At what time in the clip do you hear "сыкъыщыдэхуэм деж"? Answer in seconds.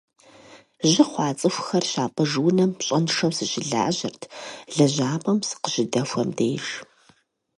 5.47-6.65